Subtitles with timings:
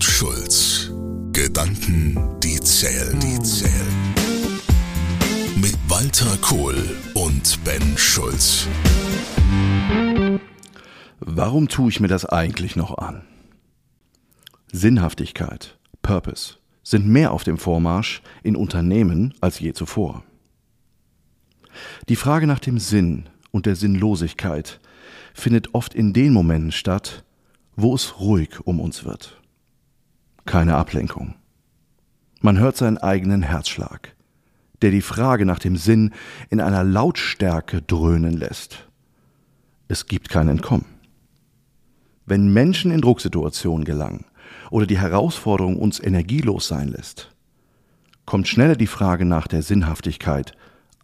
[0.00, 0.90] und Schulz.
[1.32, 4.14] Gedanken, die zählen, die zählen.
[5.56, 8.66] Mit Walter Kohl und Ben Schulz.
[11.18, 13.26] Warum tue ich mir das eigentlich noch an?
[14.72, 20.24] Sinnhaftigkeit, Purpose sind mehr auf dem Vormarsch in Unternehmen als je zuvor.
[22.08, 24.80] Die Frage nach dem Sinn und der Sinnlosigkeit
[25.34, 27.22] findet oft in den Momenten statt,
[27.76, 29.39] wo es ruhig um uns wird.
[30.50, 31.36] Keine Ablenkung.
[32.40, 34.16] Man hört seinen eigenen Herzschlag,
[34.82, 36.12] der die Frage nach dem Sinn
[36.48, 38.88] in einer Lautstärke dröhnen lässt.
[39.86, 40.86] Es gibt kein Entkommen.
[42.26, 44.24] Wenn Menschen in Drucksituationen gelangen
[44.72, 47.30] oder die Herausforderung uns energielos sein lässt,
[48.26, 50.54] kommt schneller die Frage nach der Sinnhaftigkeit,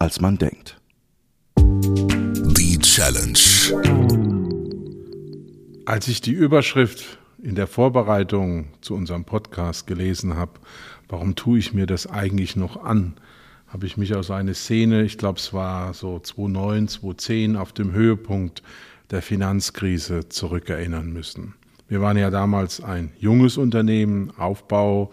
[0.00, 0.80] als man denkt.
[1.56, 3.38] Die Challenge.
[5.84, 10.58] Als ich die Überschrift in der Vorbereitung zu unserem Podcast gelesen habe,
[11.08, 13.14] warum tue ich mir das eigentlich noch an,
[13.68, 17.92] habe ich mich aus einer Szene, ich glaube es war so 2009, 2010, auf dem
[17.92, 18.64] Höhepunkt
[19.12, 21.54] der Finanzkrise zurückerinnern müssen.
[21.86, 25.12] Wir waren ja damals ein junges Unternehmen, Aufbau,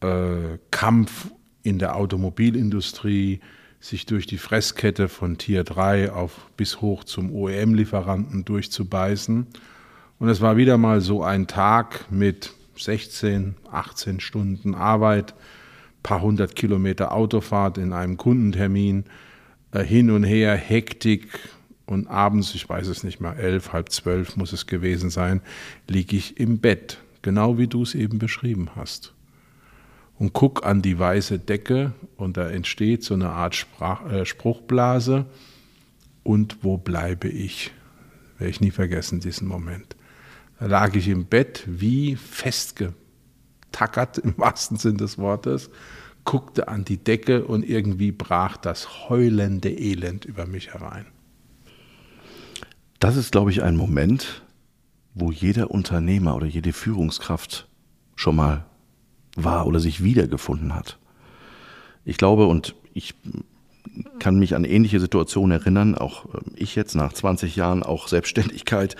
[0.00, 1.30] äh, Kampf
[1.62, 3.38] in der Automobilindustrie,
[3.78, 9.46] sich durch die Fresskette von Tier 3 auf bis hoch zum OEM-Lieferanten durchzubeißen.
[10.18, 15.34] Und es war wieder mal so ein Tag mit 16, 18 Stunden Arbeit,
[16.02, 19.04] paar hundert Kilometer Autofahrt in einem Kundentermin,
[19.72, 21.28] äh, hin und her, Hektik
[21.84, 25.40] und abends, ich weiß es nicht mehr, elf, halb zwölf muss es gewesen sein,
[25.88, 29.12] liege ich im Bett, genau wie du es eben beschrieben hast.
[30.18, 35.26] Und guck an die weiße Decke und da entsteht so eine Art Sprach, äh, Spruchblase.
[36.22, 37.70] Und wo bleibe ich?
[38.38, 39.95] Werde ich nie vergessen, diesen Moment.
[40.58, 45.70] Da lag ich im Bett wie festgetackert im wahrsten Sinn des Wortes,
[46.24, 51.06] guckte an die Decke und irgendwie brach das heulende Elend über mich herein.
[52.98, 54.42] Das ist, glaube ich, ein Moment,
[55.14, 57.68] wo jeder Unternehmer oder jede Führungskraft
[58.16, 58.64] schon mal
[59.36, 60.98] war oder sich wiedergefunden hat.
[62.04, 63.14] Ich glaube, und ich
[64.18, 68.96] kann mich an ähnliche Situationen erinnern, auch ich jetzt nach 20 Jahren auch Selbstständigkeit,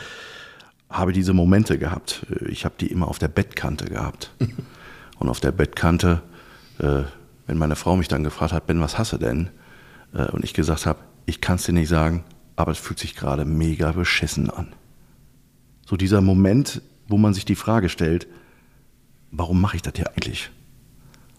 [0.88, 2.26] habe diese Momente gehabt.
[2.48, 4.32] Ich habe die immer auf der Bettkante gehabt.
[5.18, 6.22] Und auf der Bettkante,
[6.78, 7.02] äh,
[7.46, 9.50] wenn meine Frau mich dann gefragt hat, Ben, was hast du denn?
[10.12, 13.16] Äh, und ich gesagt habe, ich kann es dir nicht sagen, aber es fühlt sich
[13.16, 14.74] gerade mega beschissen an.
[15.86, 18.26] So dieser Moment, wo man sich die Frage stellt,
[19.30, 20.50] warum mache ich das hier eigentlich?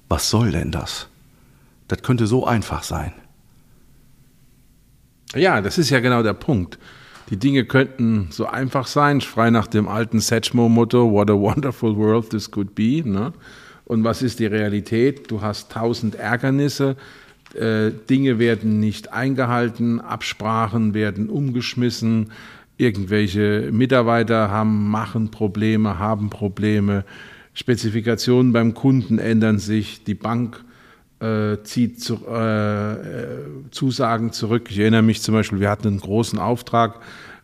[0.10, 1.08] Was soll denn das?
[1.88, 3.14] Das könnte so einfach sein.
[5.36, 6.80] Ja, das ist ja genau der Punkt.
[7.30, 12.30] Die Dinge könnten so einfach sein, frei nach dem alten Satchmo-Motto, what a wonderful world
[12.30, 13.04] this could be.
[13.04, 13.34] Ne?
[13.84, 15.30] Und was ist die Realität?
[15.30, 16.96] Du hast tausend Ärgernisse,
[17.54, 22.32] äh, Dinge werden nicht eingehalten, Absprachen werden umgeschmissen,
[22.78, 27.04] irgendwelche Mitarbeiter haben, machen Probleme, haben Probleme,
[27.54, 30.64] Spezifikationen beim Kunden ändern sich, die Bank
[31.20, 33.38] äh, zieht zu, äh, äh,
[33.72, 34.68] Zusagen zurück.
[34.70, 37.00] Ich erinnere mich zum Beispiel, wir hatten einen großen Auftrag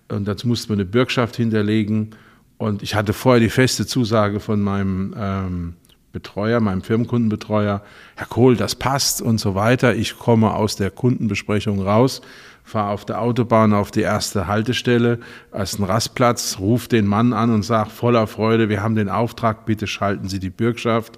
[0.09, 2.11] und dazu mussten wir eine Bürgschaft hinterlegen.
[2.57, 5.73] Und ich hatte vorher die feste Zusage von meinem ähm,
[6.11, 7.81] Betreuer, meinem Firmenkundenbetreuer,
[8.15, 9.95] Herr Kohl, das passt und so weiter.
[9.95, 12.21] Ich komme aus der Kundenbesprechung raus,
[12.63, 15.19] fahre auf der Autobahn auf die erste Haltestelle,
[15.51, 19.87] ein Rastplatz, rufe den Mann an und sage voller Freude, wir haben den Auftrag, bitte
[19.87, 21.17] schalten Sie die Bürgschaft.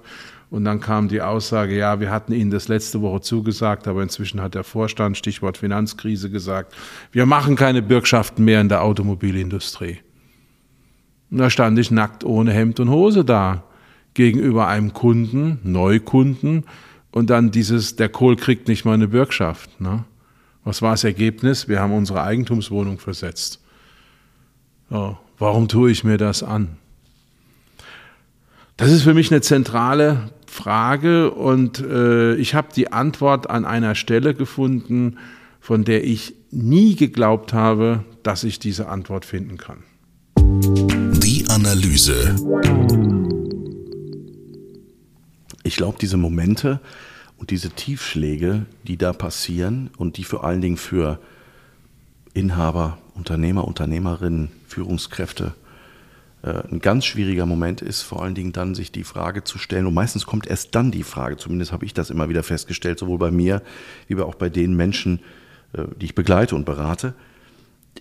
[0.50, 4.40] Und dann kam die Aussage, ja, wir hatten Ihnen das letzte Woche zugesagt, aber inzwischen
[4.40, 6.74] hat der Vorstand, Stichwort Finanzkrise, gesagt,
[7.10, 9.98] wir machen keine Bürgschaften mehr in der Automobilindustrie.
[11.30, 13.64] Und da stand ich nackt ohne Hemd und Hose da
[14.14, 16.64] gegenüber einem Kunden, Neukunden,
[17.10, 19.80] und dann dieses, der Kohl kriegt nicht mal eine Bürgschaft.
[19.80, 20.04] Ne?
[20.64, 21.66] Was war das Ergebnis?
[21.66, 23.60] Wir haben unsere Eigentumswohnung versetzt.
[24.90, 26.76] So, warum tue ich mir das an?
[28.76, 33.94] Das ist für mich eine zentrale Frage und äh, ich habe die Antwort an einer
[33.94, 35.18] Stelle gefunden,
[35.60, 39.84] von der ich nie geglaubt habe, dass ich diese Antwort finden kann.
[41.20, 42.34] Die Analyse.
[45.62, 46.80] Ich glaube, diese Momente
[47.36, 51.18] und diese Tiefschläge, die da passieren und die vor allen Dingen für
[52.32, 55.54] Inhaber, Unternehmer, Unternehmerinnen, Führungskräfte
[56.42, 59.86] ein ganz schwieriger Moment ist, vor allen Dingen dann sich die Frage zu stellen.
[59.86, 63.18] Und meistens kommt erst dann die Frage, zumindest habe ich das immer wieder festgestellt, sowohl
[63.18, 63.62] bei mir
[64.06, 65.20] wie auch bei den Menschen,
[65.72, 67.14] äh, die ich begleite und berate.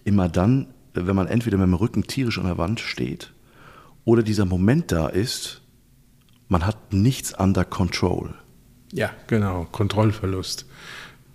[0.03, 3.33] Immer dann, wenn man entweder mit dem Rücken tierisch an der Wand steht
[4.03, 5.61] oder dieser Moment da ist,
[6.47, 8.35] man hat nichts under control.
[8.91, 10.67] Ja, genau, Kontrollverlust.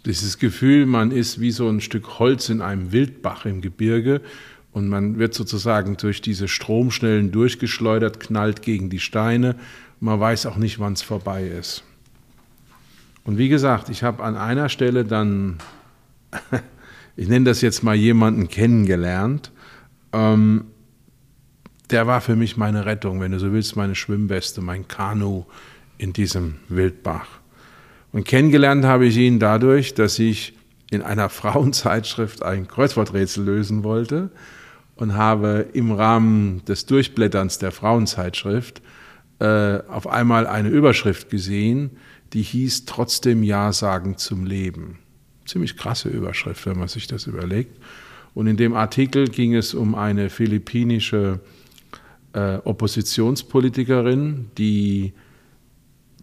[0.07, 4.23] Dieses Gefühl, man ist wie so ein Stück Holz in einem Wildbach im Gebirge
[4.73, 9.57] und man wird sozusagen durch diese Stromschnellen durchgeschleudert, knallt gegen die Steine.
[9.99, 11.83] Man weiß auch nicht, wann es vorbei ist.
[13.25, 15.59] Und wie gesagt, ich habe an einer Stelle dann,
[17.17, 19.51] ich nenne das jetzt mal jemanden kennengelernt,
[20.13, 20.67] ähm,
[21.91, 25.45] der war für mich meine Rettung, wenn du so willst, meine Schwimmweste, mein Kanu
[25.99, 27.27] in diesem Wildbach.
[28.13, 30.57] Und kennengelernt habe ich ihn dadurch, dass ich
[30.91, 34.31] in einer Frauenzeitschrift ein Kreuzworträtsel lösen wollte
[35.01, 38.83] und habe im Rahmen des Durchblätterns der Frauenzeitschrift
[39.41, 41.93] äh, auf einmal eine Überschrift gesehen,
[42.35, 44.99] die hieß Trotzdem Ja sagen zum Leben.
[45.47, 47.81] Ziemlich krasse Überschrift, wenn man sich das überlegt.
[48.35, 51.41] Und in dem Artikel ging es um eine philippinische
[52.35, 55.15] äh, Oppositionspolitikerin, die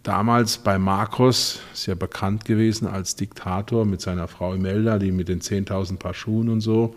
[0.03, 5.41] damals bei Marcos, sehr bekannt gewesen als Diktator mit seiner Frau Imelda, die mit den
[5.41, 6.94] 10.000 Paar Schuhen und so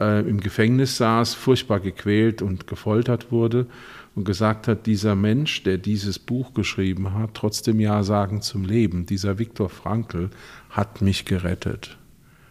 [0.00, 3.66] äh, im Gefängnis saß, furchtbar gequält und gefoltert wurde
[4.14, 9.06] und gesagt hat, dieser Mensch, der dieses Buch geschrieben hat, trotzdem Ja sagen zum Leben,
[9.06, 10.30] dieser Viktor Frankl,
[10.70, 11.98] hat mich gerettet.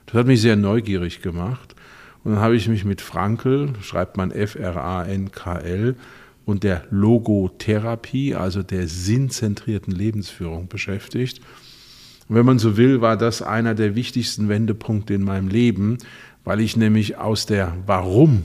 [0.06, 1.76] Das hat mich sehr neugierig gemacht.
[2.24, 5.96] Und dann habe ich mich mit Frankl, schreibt man F-R-A-N-K-L,
[6.46, 11.42] und der Logotherapie, also der sinnzentrierten Lebensführung beschäftigt.
[12.28, 16.00] Und wenn man so will, war das einer der wichtigsten Wendepunkte in meinem Leben,
[16.50, 18.44] weil ich nämlich aus der Warum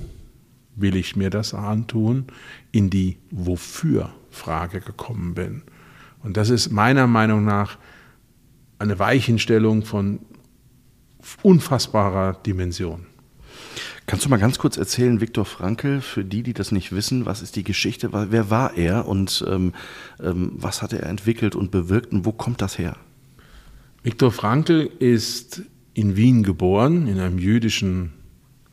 [0.76, 2.26] will ich mir das antun,
[2.70, 5.62] in die Wofür-Frage gekommen bin.
[6.22, 7.78] Und das ist meiner Meinung nach
[8.78, 10.18] eine Weichenstellung von
[11.42, 13.06] unfassbarer Dimension.
[14.04, 17.40] Kannst du mal ganz kurz erzählen, Viktor Frankl, für die, die das nicht wissen, was
[17.40, 19.72] ist die Geschichte, wer war er und ähm,
[20.22, 22.98] ähm, was hat er entwickelt und bewirkt und wo kommt das her?
[24.02, 25.62] Viktor Frankl ist
[25.94, 28.12] in Wien geboren, in einem jüdischen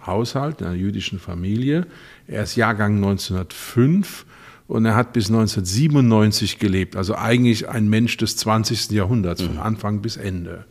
[0.06, 1.86] Haushalt, in einer jüdischen Familie.
[2.28, 4.26] Er ist Jahrgang 1905
[4.68, 8.92] und er hat bis 1997 gelebt, also eigentlich ein Mensch des 20.
[8.92, 9.62] Jahrhunderts, von mhm.
[9.62, 10.66] Anfang bis Ende.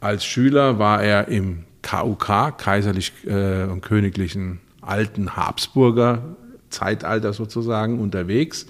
[0.00, 6.36] Als Schüler war er im KUK, kaiserlich äh, und königlichen alten Habsburger
[6.70, 8.66] Zeitalter sozusagen unterwegs,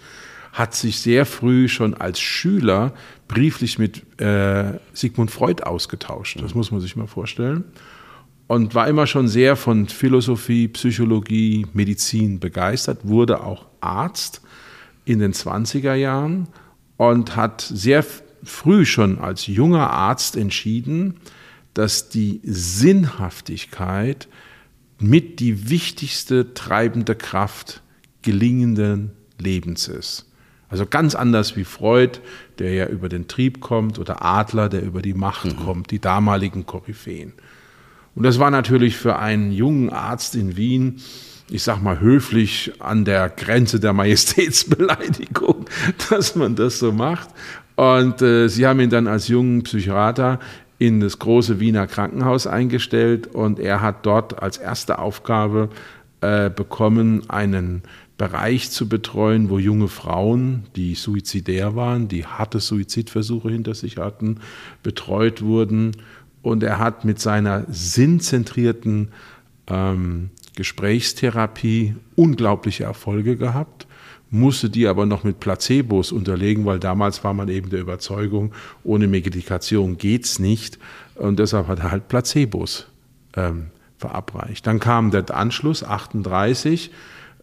[0.57, 2.95] hat sich sehr früh schon als Schüler
[3.29, 6.41] brieflich mit äh, Sigmund Freud ausgetauscht.
[6.41, 7.65] Das muss man sich mal vorstellen.
[8.47, 14.41] Und war immer schon sehr von Philosophie, Psychologie, Medizin begeistert, wurde auch Arzt
[15.05, 16.49] in den 20er Jahren
[16.97, 18.03] und hat sehr
[18.43, 21.17] früh schon als junger Arzt entschieden,
[21.75, 24.27] dass die Sinnhaftigkeit
[24.99, 27.83] mit die wichtigste treibende Kraft
[28.23, 30.26] gelingenden Lebens ist.
[30.69, 32.19] Also ganz anders wie Freud,
[32.59, 35.65] der ja über den Trieb kommt, oder Adler, der über die Macht mhm.
[35.65, 37.33] kommt, die damaligen Koryphäen.
[38.15, 41.01] Und das war natürlich für einen jungen Arzt in Wien,
[41.49, 45.67] ich sag mal höflich an der Grenze der Majestätsbeleidigung,
[46.11, 47.29] dass man das so macht.
[47.77, 50.41] Und äh, sie haben ihn dann als jungen Psychiater
[50.79, 55.71] in das große Wiener Krankenhaus eingestellt und er hat dort als erste Aufgabe
[56.21, 57.83] äh, bekommen, einen
[58.19, 64.41] Bereich zu betreuen, wo junge Frauen, die suizidär waren, die harte Suizidversuche hinter sich hatten,
[64.83, 65.93] betreut wurden.
[66.43, 69.09] Und er hat mit seiner sinnzentrierten
[69.67, 73.87] ähm, Gesprächstherapie unglaubliche Erfolge gehabt
[74.31, 78.53] musste die aber noch mit Placebos unterlegen, weil damals war man eben der Überzeugung,
[78.85, 80.79] ohne Medikation geht's nicht.
[81.15, 82.87] Und deshalb hat er halt Placebos
[83.37, 83.67] ähm,
[83.99, 84.67] verabreicht.
[84.67, 86.91] Dann kam der Anschluss, 38.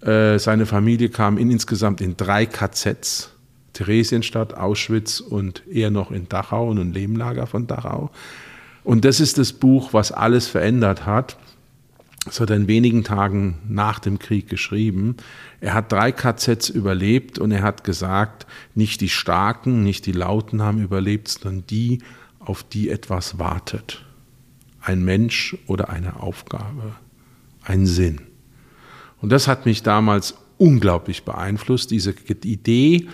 [0.06, 3.30] Äh, seine Familie kam in, insgesamt in drei KZs.
[3.74, 8.12] Theresienstadt, Auschwitz und eher noch in Dachau und ein Lehmlager von Dachau.
[8.84, 11.38] Und das ist das Buch, was alles verändert hat.
[12.26, 15.18] Das hat er in wenigen Tagen nach dem Krieg geschrieben.
[15.60, 18.46] Er hat drei KZs überlebt und er hat gesagt,
[18.76, 22.00] nicht die Starken, nicht die Lauten haben überlebt, sondern die,
[22.40, 24.06] auf die etwas wartet.
[24.82, 26.96] Ein Mensch oder eine Aufgabe,
[27.64, 28.22] ein Sinn.
[29.24, 32.14] Und das hat mich damals unglaublich beeinflusst, diese
[32.44, 33.08] Idee,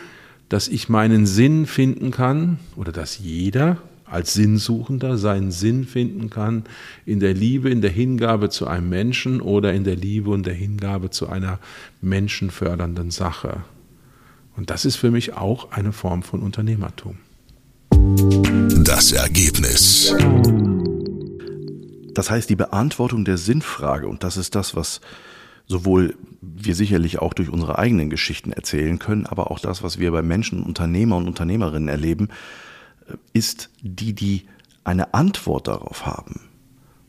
[0.49, 6.63] dass ich meinen Sinn finden kann oder dass jeder, als Sinnsuchender seinen Sinn finden kann
[7.05, 10.55] in der Liebe, in der Hingabe zu einem Menschen oder in der Liebe und der
[10.55, 11.59] Hingabe zu einer
[12.01, 13.57] menschenfördernden Sache.
[14.57, 17.17] Und das ist für mich auch eine Form von Unternehmertum.
[18.83, 20.15] Das Ergebnis.
[22.15, 25.01] Das heißt, die Beantwortung der Sinnfrage, und das ist das, was
[25.69, 30.11] sowohl wir sicherlich auch durch unsere eigenen Geschichten erzählen können, aber auch das, was wir
[30.11, 32.27] bei Menschen, Unternehmer und Unternehmerinnen erleben,
[33.07, 34.45] äh, ist die, die
[34.83, 36.41] eine Antwort darauf haben.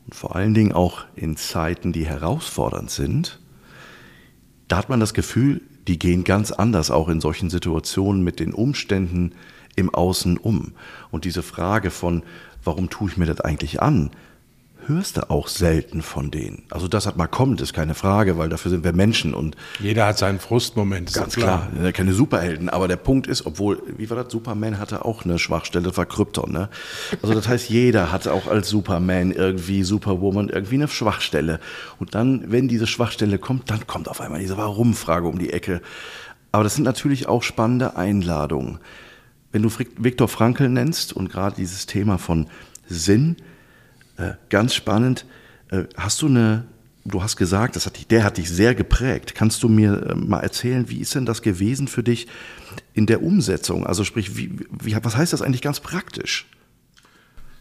[0.05, 3.39] Und vor allen Dingen auch in Zeiten, die herausfordernd sind,
[4.67, 8.53] da hat man das Gefühl, die gehen ganz anders auch in solchen Situationen mit den
[8.53, 9.33] Umständen
[9.75, 10.73] im Außen um.
[11.09, 12.23] Und diese Frage von,
[12.63, 14.11] warum tue ich mir das eigentlich an?
[14.95, 16.63] Hörst du auch selten von denen.
[16.69, 20.05] Also das hat mal kommt, ist keine Frage, weil dafür sind wir Menschen und jeder
[20.07, 21.13] hat seinen Frustmoment.
[21.13, 21.91] Ganz klar, klar.
[21.91, 22.69] keine Superhelden.
[22.69, 24.31] Aber der Punkt ist, obwohl, wie war das?
[24.31, 26.51] Superman hatte auch eine Schwachstelle, das war Krypton.
[26.51, 26.69] Ne?
[27.21, 31.59] Also das heißt, jeder hat auch als Superman irgendwie Superwoman irgendwie eine Schwachstelle.
[31.99, 35.81] Und dann, wenn diese Schwachstelle kommt, dann kommt auf einmal diese Warum-Frage um die Ecke.
[36.51, 38.79] Aber das sind natürlich auch spannende Einladungen.
[39.51, 42.47] Wenn du Viktor Frankl nennst und gerade dieses Thema von
[42.87, 43.37] Sinn,
[44.49, 45.25] ganz spannend.
[45.69, 46.65] Äh, hast du eine,
[47.05, 49.35] du hast gesagt, das hat dich, der hat dich sehr geprägt.
[49.35, 52.27] Kannst du mir äh, mal erzählen, wie ist denn das gewesen für dich
[52.93, 53.85] in der Umsetzung?
[53.85, 56.47] Also sprich, wie, wie, was heißt das eigentlich ganz praktisch?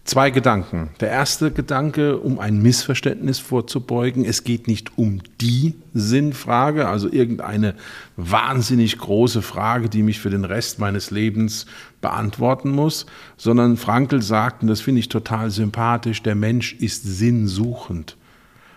[0.05, 0.91] Zwei Gedanken.
[0.99, 4.25] Der erste Gedanke, um ein Missverständnis vorzubeugen.
[4.25, 7.75] Es geht nicht um die Sinnfrage, also irgendeine
[8.17, 11.67] wahnsinnig große Frage, die mich für den Rest meines Lebens
[12.01, 18.17] beantworten muss, sondern Frankl sagt, und das finde ich total sympathisch, der Mensch ist sinnsuchend.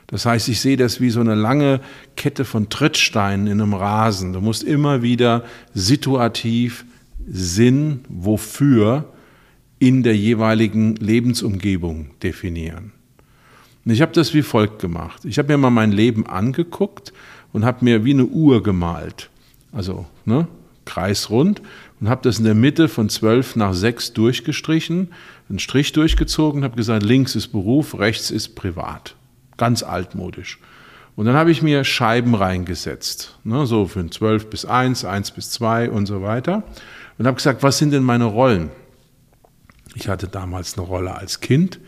[0.08, 1.80] Das heißt, ich sehe das wie so eine lange
[2.16, 4.34] Kette von Trittsteinen in einem Rasen.
[4.34, 6.86] Du musst immer wieder situativ
[7.26, 9.13] Sinn, wofür
[9.84, 12.94] in der jeweiligen Lebensumgebung definieren.
[13.84, 15.26] Und ich habe das wie folgt gemacht.
[15.26, 17.12] Ich habe mir mal mein Leben angeguckt
[17.52, 19.30] und habe mir wie eine Uhr gemalt.
[19.74, 20.48] Also ne,
[20.86, 21.62] kreisrund
[22.00, 25.10] und habe das in der Mitte von zwölf nach sechs durchgestrichen,
[25.50, 29.18] einen Strich durchgezogen und habe gesagt, links ist Beruf, rechts ist privat.
[29.58, 30.60] Ganz altmodisch.
[31.18, 35.50] Und dann habe ich mir Scheiben reingesetzt, ne, so für 12 bis 1, 1 bis
[35.50, 36.64] 2 und so weiter.
[37.18, 38.72] Und habe gesagt, was sind denn meine Rollen?
[39.96, 41.80] Ich hatte damals eine Rolle als Kind.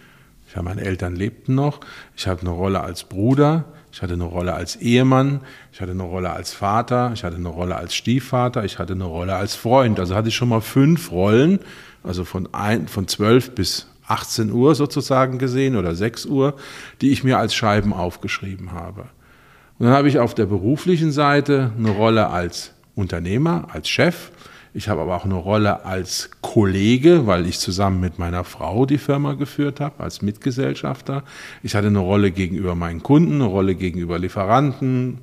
[0.56, 1.80] Ja, meine Eltern lebten noch.
[2.16, 3.66] Ich hatte eine Rolle als Bruder.
[3.92, 5.42] Ich hatte eine Rolle als Ehemann.
[5.72, 7.12] Ich hatte eine Rolle als Vater.
[7.14, 8.64] Ich hatte eine Rolle als Stiefvater.
[8.64, 10.00] Ich hatte eine Rolle als Freund.
[10.00, 11.60] Also hatte ich schon mal fünf Rollen,
[12.04, 16.56] also von, ein, von 12 bis 18 Uhr sozusagen gesehen oder 6 Uhr,
[17.02, 19.08] die ich mir als Scheiben aufgeschrieben habe.
[19.80, 24.32] Und dann habe ich auf der beruflichen Seite eine Rolle als Unternehmer, als Chef.
[24.76, 28.98] Ich habe aber auch eine Rolle als Kollege, weil ich zusammen mit meiner Frau die
[28.98, 31.24] Firma geführt habe, als Mitgesellschafter.
[31.64, 35.20] Ich hatte eine Rolle gegenüber meinen Kunden, eine Rolle gegenüber Lieferanten,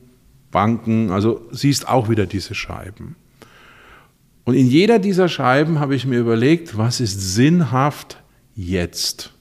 [0.50, 1.10] Banken.
[1.10, 3.14] Also siehst auch wieder diese Scheiben.
[4.44, 8.22] Und in jeder dieser Scheiben habe ich mir überlegt, was ist sinnhaft
[8.56, 9.34] jetzt?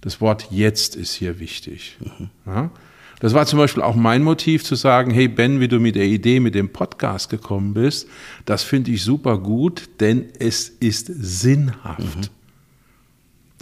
[0.00, 1.96] Das Wort jetzt ist hier wichtig.
[2.00, 2.30] Mhm.
[2.44, 2.70] Ja?
[3.20, 6.06] Das war zum Beispiel auch mein Motiv zu sagen, hey Ben, wie du mit der
[6.06, 8.08] Idee mit dem Podcast gekommen bist,
[8.46, 12.00] das finde ich super gut, denn es ist sinnhaft.
[12.00, 12.28] Mhm.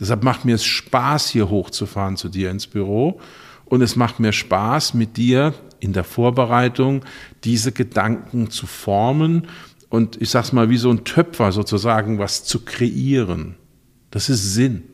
[0.00, 3.20] Deshalb macht mir es Spaß, hier hochzufahren zu dir ins Büro.
[3.64, 7.04] Und es macht mir Spaß, mit dir in der Vorbereitung
[7.44, 9.48] diese Gedanken zu formen
[9.90, 13.56] und ich sag's mal, wie so ein Töpfer sozusagen was zu kreieren.
[14.10, 14.84] Das ist Sinn.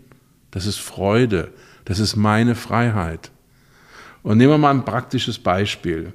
[0.51, 1.53] Das ist Freude.
[1.85, 3.31] Das ist meine Freiheit.
[4.25, 6.13] Und nehmen wir mal ein praktisches Beispiel.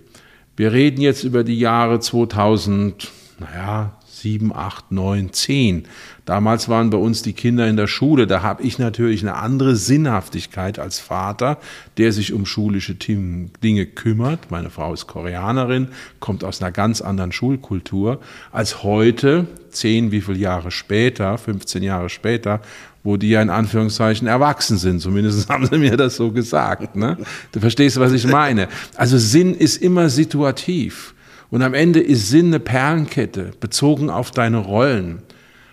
[0.57, 3.07] Wir reden jetzt über die Jahre 2000,
[3.39, 5.83] naja, 7, 8, 9, 10.
[6.25, 8.27] Damals waren bei uns die Kinder in der Schule.
[8.27, 11.57] Da habe ich natürlich eine andere Sinnhaftigkeit als Vater,
[11.97, 14.51] der sich um schulische Dinge kümmert.
[14.51, 15.87] Meine Frau ist Koreanerin,
[16.19, 18.19] kommt aus einer ganz anderen Schulkultur
[18.51, 22.61] als heute, zehn, wie viele Jahre später, 15 Jahre später,
[23.03, 25.01] wo die ja in Anführungszeichen erwachsen sind.
[25.01, 26.95] Zumindest haben sie mir das so gesagt.
[26.95, 27.17] Ne?
[27.51, 28.67] Du verstehst, was ich meine.
[28.95, 31.15] Also Sinn ist immer situativ.
[31.49, 35.23] Und am Ende ist Sinn eine Perlenkette, bezogen auf deine Rollen.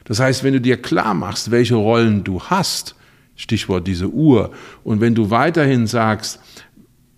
[0.04, 2.94] Das heißt, wenn du dir klar machst, welche Rollen du hast,
[3.34, 4.52] Stichwort diese Uhr,
[4.84, 6.40] und wenn du weiterhin sagst,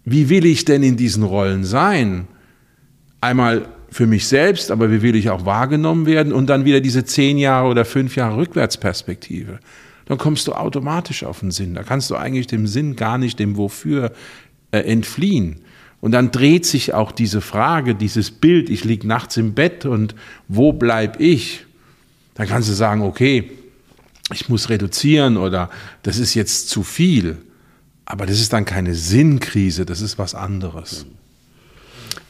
[0.04, 2.26] wie will ich denn in diesen Rollen sein?
[3.20, 6.32] Einmal für mich selbst, aber wie will ich auch wahrgenommen werden?
[6.32, 9.60] Und dann wieder diese zehn Jahre oder fünf Jahre Rückwärtsperspektive
[10.08, 11.74] dann kommst du automatisch auf den Sinn.
[11.74, 14.12] Da kannst du eigentlich dem Sinn gar nicht, dem Wofür
[14.70, 15.60] äh, entfliehen.
[16.00, 20.14] Und dann dreht sich auch diese Frage, dieses Bild, ich liege nachts im Bett und
[20.46, 21.66] wo bleib ich?
[22.34, 23.50] Dann kannst du sagen, okay,
[24.32, 25.70] ich muss reduzieren oder
[26.02, 27.38] das ist jetzt zu viel.
[28.04, 31.04] Aber das ist dann keine Sinnkrise, das ist was anderes.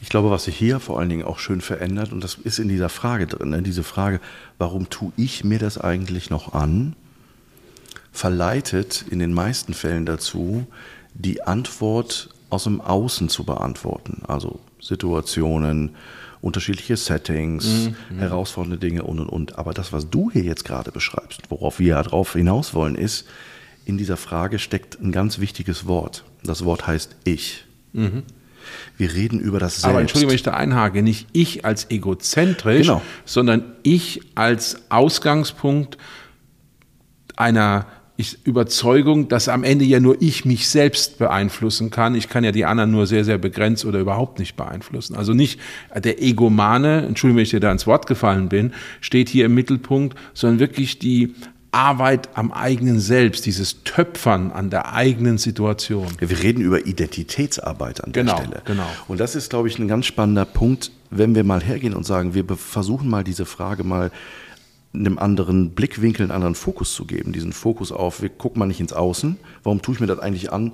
[0.01, 2.69] Ich glaube, was sich hier vor allen Dingen auch schön verändert, und das ist in
[2.69, 3.61] dieser Frage drin, ne?
[3.61, 4.19] diese Frage,
[4.57, 6.95] warum tue ich mir das eigentlich noch an?
[8.11, 10.67] verleitet in den meisten Fällen dazu,
[11.13, 14.23] die Antwort aus dem Außen zu beantworten.
[14.27, 15.95] Also Situationen,
[16.41, 18.19] unterschiedliche Settings, mhm.
[18.19, 19.57] herausfordernde Dinge und und und.
[19.57, 23.27] Aber das, was du hier jetzt gerade beschreibst, worauf wir ja drauf hinaus wollen, ist,
[23.85, 26.23] in dieser Frage steckt ein ganz wichtiges Wort.
[26.43, 27.65] Das Wort heißt ich.
[27.93, 28.23] Mhm.
[28.97, 29.85] Wir reden über das Selbst.
[29.85, 33.01] Aber Entschuldigung, wenn ich da einhake, nicht ich als egozentrisch, genau.
[33.25, 35.97] sondern ich als Ausgangspunkt
[37.35, 37.87] einer
[38.43, 42.15] Überzeugung, dass am Ende ja nur ich mich selbst beeinflussen kann.
[42.15, 45.15] Ich kann ja die anderen nur sehr, sehr begrenzt oder überhaupt nicht beeinflussen.
[45.15, 45.59] Also nicht
[45.95, 50.17] der Egomane, Entschuldigung, wenn ich dir da ins Wort gefallen bin, steht hier im Mittelpunkt,
[50.33, 51.33] sondern wirklich die
[51.71, 56.07] Arbeit am eigenen Selbst, dieses Töpfern an der eigenen Situation.
[56.17, 58.61] Wir reden über Identitätsarbeit an der genau, Stelle.
[58.65, 58.87] Genau.
[59.07, 62.33] Und das ist, glaube ich, ein ganz spannender Punkt, wenn wir mal hergehen und sagen,
[62.33, 64.11] wir versuchen mal diese Frage mal
[64.93, 67.31] einem anderen Blickwinkel, einen anderen Fokus zu geben.
[67.31, 69.37] Diesen Fokus auf, wir gucken mal nicht ins Außen.
[69.63, 70.71] Warum tue ich mir das eigentlich an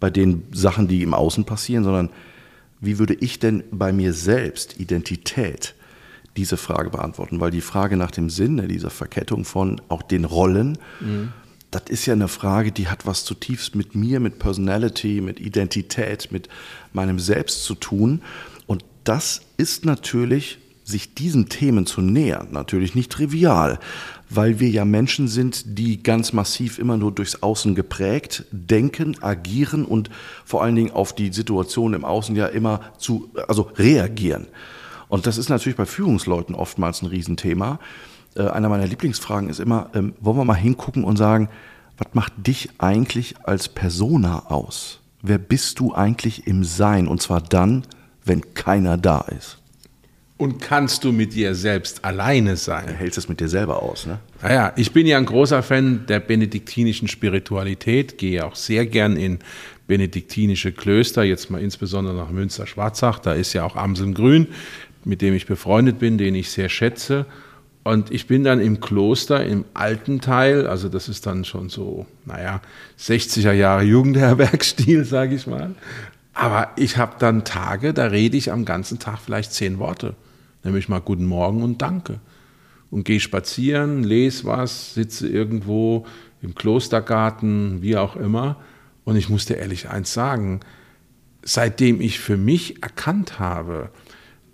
[0.00, 2.10] bei den Sachen, die im Außen passieren, sondern
[2.80, 5.74] wie würde ich denn bei mir selbst Identität
[6.36, 10.78] diese Frage beantworten, weil die Frage nach dem Sinne dieser Verkettung von auch den Rollen,
[11.00, 11.32] mhm.
[11.70, 16.32] das ist ja eine Frage, die hat was zutiefst mit mir, mit Personality, mit Identität,
[16.32, 16.48] mit
[16.92, 18.22] meinem Selbst zu tun.
[18.66, 20.58] Und das ist natürlich,
[20.92, 23.80] sich diesen Themen zu nähern, natürlich nicht trivial,
[24.30, 29.84] weil wir ja Menschen sind, die ganz massiv immer nur durchs Außen geprägt denken, agieren
[29.84, 30.08] und
[30.44, 34.46] vor allen Dingen auf die Situation im Außen ja immer zu, also reagieren.
[35.08, 37.78] Und das ist natürlich bei Führungsleuten oftmals ein Riesenthema.
[38.34, 41.48] Äh, einer meiner Lieblingsfragen ist immer, ähm, wollen wir mal hingucken und sagen,
[41.98, 45.00] was macht dich eigentlich als Persona aus?
[45.20, 47.08] Wer bist du eigentlich im Sein?
[47.08, 47.84] Und zwar dann,
[48.24, 49.61] wenn keiner da ist.
[50.42, 52.86] Und kannst du mit dir selbst alleine sein?
[52.88, 54.18] Du hältst es mit dir selber aus, ne?
[54.42, 59.38] Naja, ich bin ja ein großer Fan der benediktinischen Spiritualität, gehe auch sehr gern in
[59.86, 64.48] benediktinische Klöster, jetzt mal insbesondere nach Münster-Schwarzach, da ist ja auch Amseln Grün
[65.04, 67.26] mit dem ich befreundet bin, den ich sehr schätze.
[67.84, 72.06] Und ich bin dann im Kloster im alten Teil, also das ist dann schon so,
[72.26, 72.60] naja,
[72.98, 75.74] 60er Jahre Jugendherbergstil, sage ich mal.
[76.32, 80.14] Aber ich habe dann Tage, da rede ich am ganzen Tag vielleicht zehn Worte.
[80.64, 82.20] Nämlich mal Guten Morgen und Danke.
[82.90, 86.06] Und gehe spazieren, lese was, sitze irgendwo
[86.42, 88.60] im Klostergarten, wie auch immer.
[89.04, 90.60] Und ich muss dir ehrlich eins sagen,
[91.42, 93.90] seitdem ich für mich erkannt habe,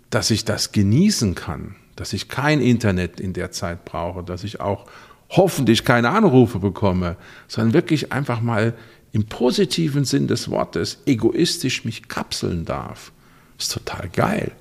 [0.09, 4.59] dass ich das genießen kann, dass ich kein Internet in der Zeit brauche, dass ich
[4.59, 4.85] auch
[5.29, 7.15] hoffentlich keine Anrufe bekomme,
[7.47, 8.73] sondern wirklich einfach mal
[9.11, 13.11] im positiven Sinn des Wortes egoistisch mich kapseln darf.
[13.57, 14.51] Ist total geil.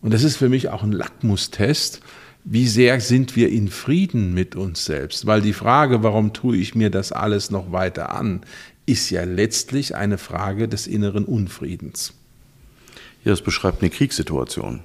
[0.00, 2.00] Und das ist für mich auch ein Lackmustest,
[2.44, 5.26] wie sehr sind wir in Frieden mit uns selbst?
[5.26, 8.40] Weil die Frage, warum tue ich mir das alles noch weiter an,
[8.86, 12.14] ist ja letztlich eine Frage des inneren Unfriedens.
[13.24, 14.80] Ja, das beschreibt eine Kriegssituation.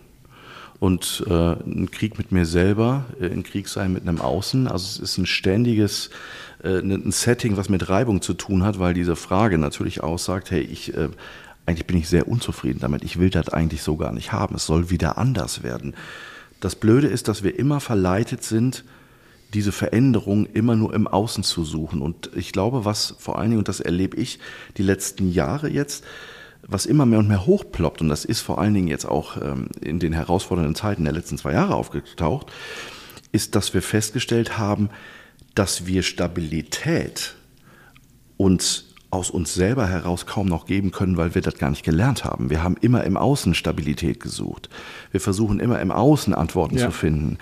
[0.80, 4.68] Und äh, ein Krieg mit mir selber, äh, ein Krieg sein mit einem Außen.
[4.68, 6.10] Also es ist ein ständiges
[6.64, 10.62] äh, ein Setting, was mit Reibung zu tun hat, weil diese Frage natürlich aussagt, hey,
[10.62, 11.10] ich, äh,
[11.66, 13.04] eigentlich bin ich sehr unzufrieden damit.
[13.04, 14.56] Ich will das eigentlich so gar nicht haben.
[14.56, 15.96] Es soll wieder anders werden.
[16.60, 18.84] Das Blöde ist, dass wir immer verleitet sind,
[19.54, 22.02] diese Veränderung immer nur im Außen zu suchen.
[22.02, 24.40] Und ich glaube, was vor allen Dingen, und das erlebe ich
[24.78, 26.04] die letzten Jahre jetzt,
[26.66, 29.68] was immer mehr und mehr hochploppt, und das ist vor allen Dingen jetzt auch ähm,
[29.82, 32.52] in den herausfordernden Zeiten der letzten zwei Jahre aufgetaucht,
[33.32, 34.90] ist, dass wir festgestellt haben,
[35.56, 37.36] dass wir Stabilität
[38.38, 42.26] uns aus uns selber heraus kaum noch geben können, weil wir das gar nicht gelernt
[42.26, 42.50] haben.
[42.50, 44.70] Wir haben immer im Außen Stabilität gesucht.
[45.12, 46.88] Wir versuchen immer im Außen Antworten ja.
[46.88, 47.38] zu finden.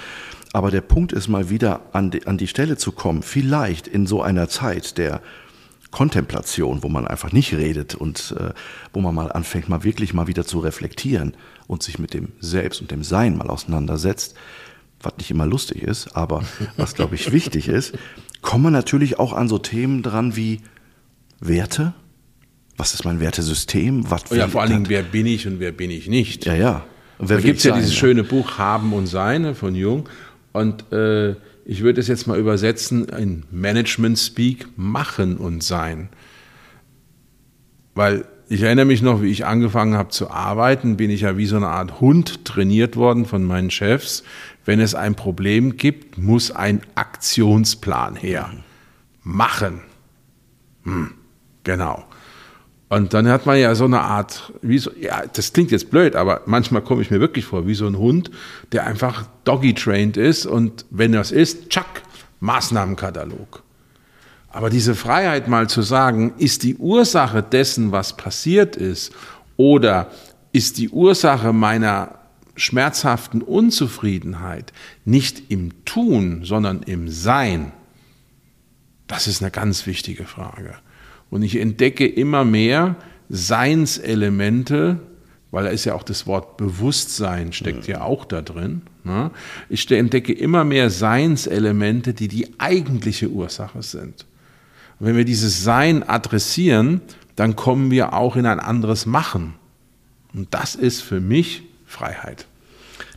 [0.52, 4.06] Aber der Punkt ist mal wieder an die, an die Stelle zu kommen, vielleicht in
[4.06, 5.22] so einer Zeit der
[5.92, 8.54] Kontemplation, wo man einfach nicht redet und äh,
[8.92, 11.36] wo man mal anfängt, mal wirklich mal wieder zu reflektieren
[11.68, 14.36] und sich mit dem Selbst und dem Sein mal auseinandersetzt,
[15.02, 16.44] was nicht immer lustig ist, aber
[16.76, 17.94] was, glaube ich, wichtig ist,
[18.42, 20.62] kommen wir natürlich auch an so Themen dran wie
[21.42, 21.94] Werte.
[22.78, 24.10] Was ist mein Wertesystem?
[24.10, 26.46] Was ja, vor allen Dingen, wer bin ich und wer bin ich nicht?
[26.46, 26.86] Ja, ja.
[27.20, 30.10] Da gibt es ja dieses schöne Buch Haben und Sein von Jung.
[30.54, 36.10] Und äh, ich würde es jetzt mal übersetzen in Management Speak, machen und sein.
[37.94, 41.46] Weil ich erinnere mich noch, wie ich angefangen habe zu arbeiten, bin ich ja wie
[41.46, 44.24] so eine Art Hund trainiert worden von meinen Chefs.
[44.66, 48.52] Wenn es ein Problem gibt, muss ein Aktionsplan her.
[49.24, 49.82] Machen.
[50.84, 51.12] Hm,
[51.64, 52.06] genau.
[52.90, 56.16] Und dann hat man ja so eine Art, wie so, ja, das klingt jetzt blöd,
[56.16, 58.32] aber manchmal komme ich mir wirklich vor wie so ein Hund,
[58.74, 62.02] der einfach doggy-trained ist und wenn das ist, tschack,
[62.42, 63.64] Maßnahmenkatalog.
[64.50, 69.14] Aber diese Freiheit mal zu sagen, ist die Ursache dessen, was passiert ist,
[69.56, 70.12] oder
[70.52, 72.16] ist die Ursache meiner
[72.58, 74.74] schmerzhaften Unzufriedenheit
[75.06, 77.72] nicht im Tun, sondern im Sein?
[79.08, 80.76] Das ist eine ganz wichtige Frage.
[81.32, 82.98] Und ich entdecke immer mehr
[83.30, 85.00] Seinselemente,
[85.50, 88.84] weil da ist ja auch das Wort Bewusstsein steckt ja auch da drin.
[89.04, 89.32] Ne?
[89.70, 94.26] Ich entdecke immer mehr Seinselemente, die die eigentliche Ursache sind.
[95.00, 97.02] Und wenn wir dieses Sein adressieren,
[97.36, 99.56] dann kommen wir auch in ein anderes Machen.
[100.34, 102.46] Und das ist für mich Freiheit.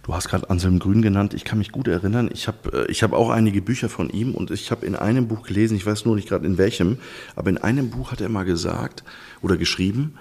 [0.04, 1.32] Du hast gerade Anselm Grün genannt.
[1.32, 2.28] Ich kann mich gut erinnern.
[2.32, 5.28] Ich habe äh, ich hab auch einige Bücher von ihm und ich habe in einem
[5.28, 6.98] Buch gelesen, ich weiß nur nicht gerade in welchem,
[7.34, 9.02] aber in einem Buch hat er mal gesagt
[9.40, 10.14] oder geschrieben,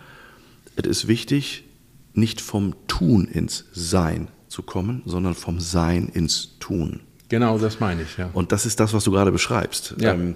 [0.77, 1.65] es ist wichtig,
[2.13, 7.01] nicht vom Tun ins Sein zu kommen, sondern vom Sein ins Tun.
[7.27, 8.29] Genau, das meine ich, ja.
[8.31, 9.95] Und das ist das, was du gerade beschreibst.
[9.99, 10.13] Ja.
[10.13, 10.35] Ähm,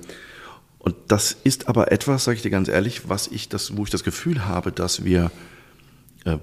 [0.79, 3.89] und das ist aber etwas, sage ich dir ganz ehrlich, was ich das, wo ich
[3.89, 5.31] das Gefühl habe, dass wir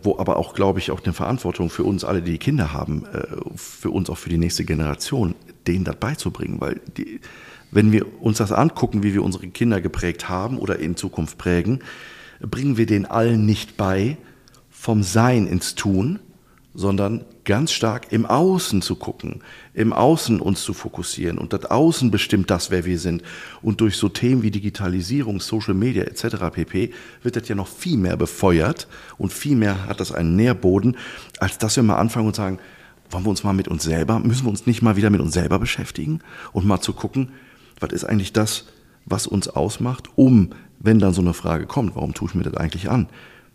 [0.02, 3.26] wo aber auch, glaube ich, auch eine Verantwortung für uns alle, die Kinder haben, äh,
[3.56, 5.34] für uns auch für die nächste Generation,
[5.66, 6.60] denen das beizubringen.
[6.60, 7.20] Weil die,
[7.70, 11.80] wenn wir uns das angucken, wie wir unsere Kinder geprägt haben oder in Zukunft prägen,
[12.40, 14.16] bringen wir den allen nicht bei,
[14.70, 16.20] vom Sein ins Tun,
[16.74, 19.42] sondern ganz stark im Außen zu gucken,
[19.74, 21.38] im Außen uns zu fokussieren.
[21.38, 23.22] Und das Außen bestimmt das, wer wir sind.
[23.62, 26.36] Und durch so Themen wie Digitalisierung, Social Media etc.
[26.52, 26.92] pp.
[27.22, 30.96] wird das ja noch viel mehr befeuert und viel mehr hat das einen Nährboden,
[31.38, 32.58] als dass wir mal anfangen und sagen,
[33.10, 35.34] wollen wir uns mal mit uns selber, müssen wir uns nicht mal wieder mit uns
[35.34, 36.20] selber beschäftigen
[36.52, 37.32] und mal zu gucken,
[37.78, 38.66] was ist eigentlich das,
[39.04, 42.54] was uns ausmacht, um, wenn dann so eine Frage kommt, warum tue ich mir das
[42.54, 43.08] eigentlich an,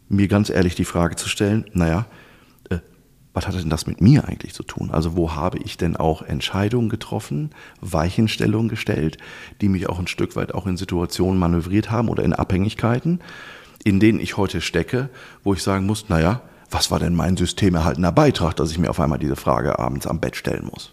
[0.08, 2.06] mir ganz ehrlich die Frage zu stellen, naja,
[3.34, 4.90] was hat denn das mit mir eigentlich zu tun?
[4.92, 9.18] Also wo habe ich denn auch Entscheidungen getroffen, Weichenstellungen gestellt,
[9.62, 13.20] die mich auch ein Stück weit auch in Situationen manövriert haben oder in Abhängigkeiten,
[13.84, 15.10] in denen ich heute stecke,
[15.44, 19.00] wo ich sagen muss, naja, was war denn mein systemerhaltener Beitrag, dass ich mir auf
[19.00, 20.92] einmal diese Frage abends am Bett stellen muss?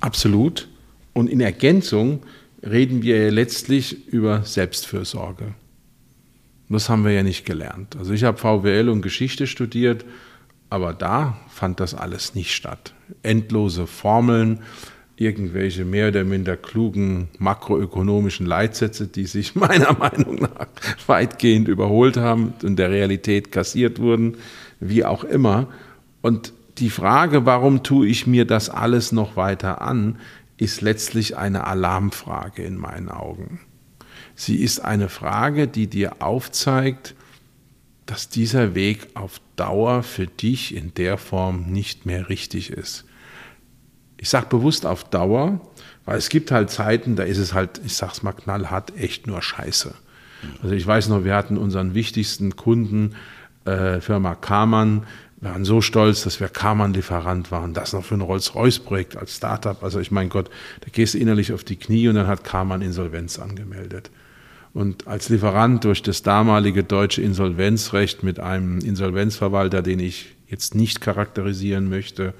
[0.00, 0.68] Absolut.
[1.14, 2.22] Und in Ergänzung
[2.62, 5.54] reden wir letztlich über Selbstfürsorge.
[6.68, 7.96] Das haben wir ja nicht gelernt.
[7.96, 10.04] Also ich habe VWL und Geschichte studiert,
[10.68, 12.92] aber da fand das alles nicht statt.
[13.22, 14.60] Endlose Formeln,
[15.16, 20.66] irgendwelche mehr oder minder klugen makroökonomischen Leitsätze, die sich meiner Meinung nach
[21.06, 24.36] weitgehend überholt haben und der Realität kassiert wurden,
[24.80, 25.68] wie auch immer.
[26.20, 30.18] Und die Frage, warum tue ich mir das alles noch weiter an,
[30.58, 33.60] ist letztlich eine Alarmfrage in meinen Augen.
[34.36, 37.14] Sie ist eine Frage, die dir aufzeigt,
[38.04, 43.04] dass dieser Weg auf Dauer für dich in der Form nicht mehr richtig ist.
[44.18, 45.60] Ich sage bewusst auf Dauer,
[46.04, 49.42] weil es gibt halt Zeiten, da ist es halt, ich sag's mal knallhart, echt nur
[49.42, 49.94] Scheiße.
[50.62, 53.16] Also ich weiß noch, wir hatten unseren wichtigsten Kunden,
[53.64, 55.06] äh, Firma Kamann,
[55.40, 57.74] wir waren so stolz, dass wir Kamann-Lieferant waren.
[57.74, 59.82] Das noch für ein Rolls-Royce-Projekt als Startup.
[59.82, 60.48] Also ich mein Gott,
[60.80, 64.10] da gehst du innerlich auf die Knie und dann hat Kamann Insolvenz angemeldet.
[64.76, 71.00] Und als Lieferant durch das damalige deutsche Insolvenzrecht mit einem Insolvenzverwalter, den ich jetzt nicht
[71.00, 72.34] charakterisieren möchte,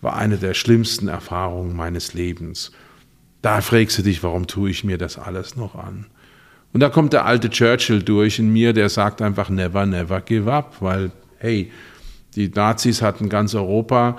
[0.00, 2.72] war eine der schlimmsten Erfahrungen meines Lebens.
[3.40, 6.06] Da fragst du dich, warum tue ich mir das alles noch an?
[6.72, 10.52] Und da kommt der alte Churchill durch in mir, der sagt einfach never, never give
[10.52, 11.70] up, weil, hey,
[12.34, 14.18] die Nazis hatten ganz Europa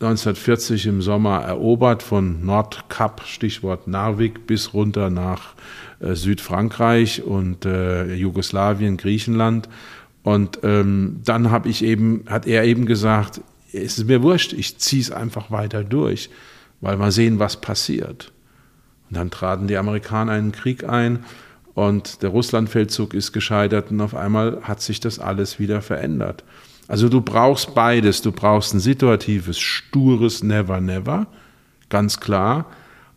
[0.00, 5.54] 1940 im Sommer erobert, von Nordkap, Stichwort Narvik, bis runter nach
[6.00, 9.68] Südfrankreich und äh, Jugoslawien, Griechenland.
[10.22, 13.40] Und ähm, dann habe ich eben, hat er eben gesagt,
[13.72, 16.30] es ist mir wurscht, ich ziehe es einfach weiter durch,
[16.80, 18.32] weil mal sehen, was passiert.
[19.08, 21.24] Und dann traten die Amerikaner einen Krieg ein
[21.74, 26.42] und der Russlandfeldzug ist gescheitert und auf einmal hat sich das alles wieder verändert.
[26.88, 28.22] Also du brauchst beides.
[28.22, 31.26] Du brauchst ein situatives, stures Never, Never,
[31.88, 32.66] ganz klar.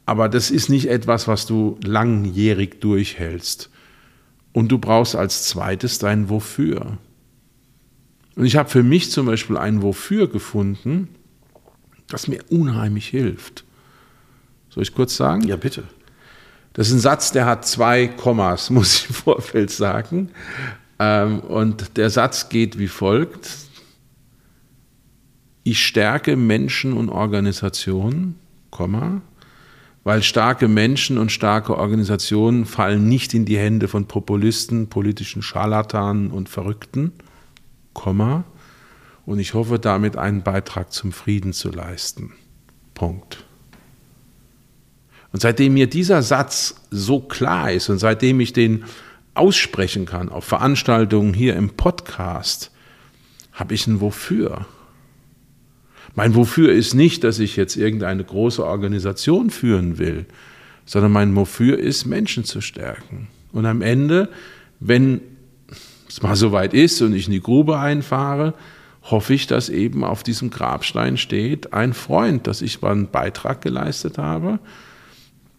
[0.10, 3.70] Aber das ist nicht etwas, was du langjährig durchhältst.
[4.54, 6.98] Und du brauchst als zweites dein Wofür.
[8.36, 11.10] Und ich habe für mich zum Beispiel ein Wofür gefunden,
[12.08, 13.66] das mir unheimlich hilft.
[14.72, 15.44] Soll ich kurz sagen?
[15.44, 15.84] Ja, bitte.
[16.74, 20.32] Das ist ein Satz, der hat zwei Kommas, muss ich im Vorfeld sagen.
[20.98, 23.48] Ähm, und der Satz geht wie folgt.
[25.62, 28.40] Ich stärke Menschen und Organisationen,
[28.72, 29.22] Komma,
[30.04, 36.32] weil starke Menschen und starke Organisationen fallen nicht in die Hände von Populisten, politischen Scharlatanen
[36.32, 37.12] und Verrückten,
[37.94, 38.46] Komma,
[39.26, 42.34] und ich hoffe damit einen Beitrag zum Frieden zu leisten.
[42.96, 43.46] Punkt.
[45.32, 48.86] Und seitdem mir dieser Satz so klar ist und seitdem ich den
[49.36, 52.72] aussprechen kann auf Veranstaltungen hier im Podcast,
[53.54, 54.66] habe ich ein Wofür.
[56.20, 60.26] Mein Wofür ist nicht, dass ich jetzt irgendeine große Organisation führen will,
[60.86, 63.30] sondern mein Wofür ist, Menschen zu stärken.
[63.54, 64.28] Und am Ende,
[64.82, 65.22] wenn
[66.10, 68.54] es mal so weit ist und ich in die Grube einfahre,
[69.04, 73.62] hoffe ich, dass eben auf diesem Grabstein steht, ein Freund, dass ich mal einen Beitrag
[73.62, 74.60] geleistet habe.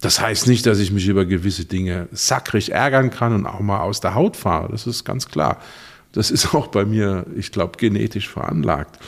[0.03, 3.81] Das heißt nicht, dass ich mich über gewisse Dinge sackrig ärgern kann und auch mal
[3.81, 4.71] aus der Haut fahre.
[4.71, 5.57] Das ist ganz klar.
[6.13, 8.99] Das ist auch bei mir, ich glaube, genetisch veranlagt.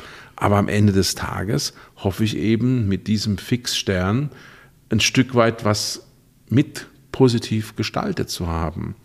[0.42, 4.30] Aber am Ende des Tages hoffe ich eben mit diesem Fixstern
[4.90, 6.08] ein Stück weit was
[6.48, 8.96] mit positiv gestaltet zu haben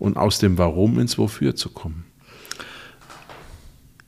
[0.00, 2.06] und aus dem Warum ins Wofür zu kommen.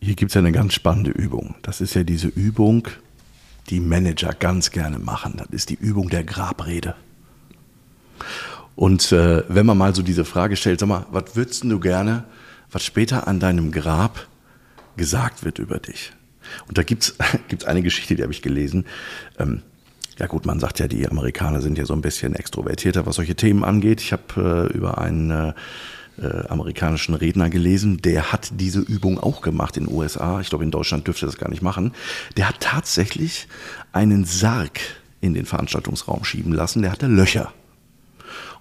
[0.01, 1.55] Hier gibt es ja eine ganz spannende Übung.
[1.63, 2.89] Das ist ja diese Übung,
[3.71, 5.35] die Manager ganz gerne machen.
[5.37, 6.97] Das ist die Übung der Grabrede.
[8.75, 12.25] Und äh, wenn man mal so diese Frage stellt, sag mal, was würdest du gerne,
[12.73, 14.27] was später an deinem Grab
[14.97, 16.13] gesagt wird über dich?
[16.69, 18.87] Und da gibt es eine Geschichte, die habe ich gelesen.
[19.39, 19.63] Ähm,
[20.19, 23.35] ja gut, man sagt ja, die Amerikaner sind ja so ein bisschen extrovertierter, was solche
[23.35, 24.01] Themen angeht.
[24.01, 25.53] Ich habe äh, über einen äh,
[26.21, 30.41] äh, amerikanischen Redner gelesen, der hat diese Übung auch gemacht in den USA.
[30.41, 31.93] Ich glaube, in Deutschland dürfte das gar nicht machen.
[32.37, 33.49] Der hat tatsächlich
[33.93, 34.81] einen Sarg
[35.21, 36.83] in den Veranstaltungsraum schieben lassen.
[36.83, 37.53] Der hatte Löcher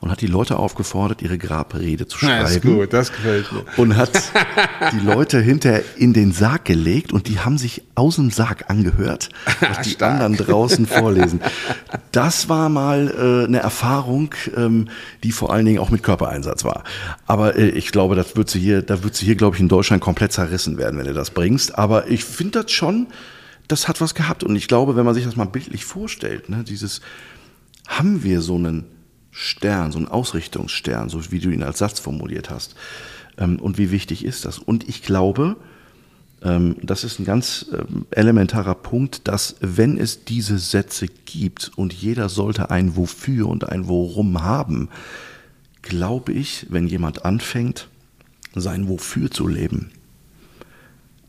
[0.02, 2.42] und hat die Leute aufgefordert, ihre Grabrede zu schreiben.
[2.42, 3.64] Das ist gut, das gefällt mir.
[3.78, 4.12] Und hat
[4.92, 9.30] die Leute hinterher in den Sarg gelegt und die haben sich aus dem Sarg angehört,
[9.60, 11.40] was die anderen draußen vorlesen.
[12.12, 14.90] Das war mal äh, eine Erfahrung, ähm,
[15.24, 16.84] die vor allen Dingen auch mit Körpereinsatz war.
[17.28, 19.70] Aber äh, ich glaube, das wird sie hier, da wird sie hier, glaube ich, in
[19.70, 21.78] Deutschland komplett zerrissen werden, wenn du das bringst.
[21.78, 23.06] Aber ich finde das schon,
[23.68, 24.44] das hat was gehabt.
[24.44, 27.02] Und ich glaube, wenn man sich das mal bildlich vorstellt, ne, dieses,
[27.88, 28.86] haben wir so einen
[29.32, 32.76] Stern, so ein Ausrichtungsstern, so wie du ihn als Satz formuliert hast.
[33.38, 34.60] Ähm, und wie wichtig ist das?
[34.60, 35.56] Und ich glaube,
[36.44, 41.94] ähm, das ist ein ganz ähm, elementarer Punkt, dass wenn es diese Sätze gibt und
[41.94, 44.89] jeder sollte ein Wofür und ein Worum haben,
[45.82, 47.88] glaube ich, wenn jemand anfängt,
[48.54, 49.91] sein Wofür zu leben,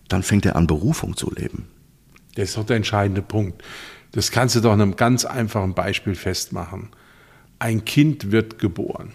[0.09, 1.67] dann fängt er an, Berufung zu leben.
[2.35, 3.63] Das ist doch der entscheidende Punkt.
[4.11, 6.89] Das kannst du doch an einem ganz einfachen Beispiel festmachen
[7.63, 9.13] ein Kind wird geboren.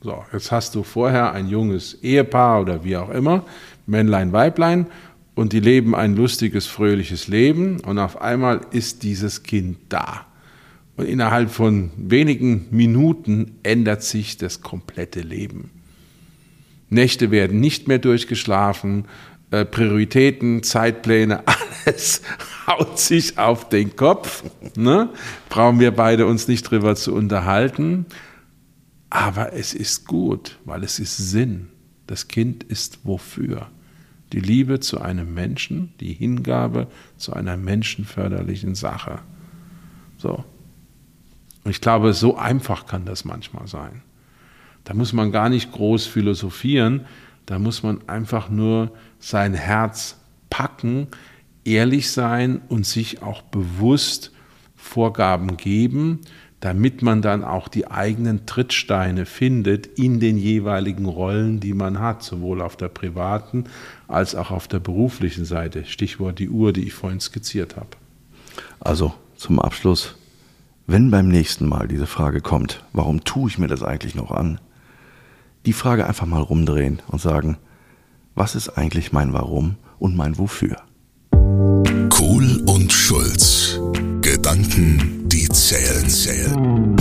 [0.00, 3.44] So, jetzt hast du vorher ein junges Ehepaar oder wie auch immer,
[3.86, 4.86] Männlein, Weiblein,
[5.34, 10.26] und die leben ein lustiges, fröhliches Leben und auf einmal ist dieses Kind da.
[10.96, 15.70] Und innerhalb von wenigen Minuten ändert sich das komplette Leben.
[16.90, 19.06] Nächte werden nicht mehr durchgeschlafen,
[19.50, 21.42] äh, Prioritäten, Zeitpläne,
[21.84, 22.22] alles
[22.66, 24.44] haut sich auf den Kopf.
[24.76, 25.10] Ne?
[25.48, 28.06] Brauchen wir beide uns nicht drüber zu unterhalten.
[29.10, 31.68] Aber es ist gut, weil es ist Sinn.
[32.06, 33.68] Das Kind ist wofür?
[34.32, 36.86] Die Liebe zu einem Menschen, die Hingabe
[37.16, 39.18] zu einer menschenförderlichen Sache.
[40.16, 40.44] So.
[41.64, 44.02] Und ich glaube, so einfach kann das manchmal sein.
[44.84, 47.06] Da muss man gar nicht groß philosophieren,
[47.46, 50.16] da muss man einfach nur sein Herz
[50.50, 51.08] packen,
[51.64, 54.32] ehrlich sein und sich auch bewusst
[54.76, 56.20] Vorgaben geben,
[56.60, 62.22] damit man dann auch die eigenen Trittsteine findet in den jeweiligen Rollen, die man hat,
[62.22, 63.64] sowohl auf der privaten
[64.08, 65.84] als auch auf der beruflichen Seite.
[65.86, 67.88] Stichwort die Uhr, die ich vorhin skizziert habe.
[68.78, 70.16] Also zum Abschluss,
[70.86, 74.60] wenn beim nächsten Mal diese Frage kommt, warum tue ich mir das eigentlich noch an?
[75.66, 77.58] Die Frage einfach mal rumdrehen und sagen,
[78.34, 80.76] was ist eigentlich mein Warum und mein Wofür?
[82.08, 83.78] Kohl und Schulz.
[84.22, 86.96] Gedanken, die zählen, zählen.